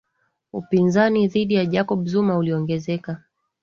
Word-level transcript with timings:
upinzani 0.53 1.27
dhidi 1.27 1.53
ya 1.53 1.65
jacob 1.65 2.05
zuma 2.05 2.37
uliongezeka 2.37 3.23